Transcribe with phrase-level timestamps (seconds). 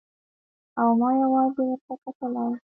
[0.79, 2.53] او ما يوازې ورته کتلای.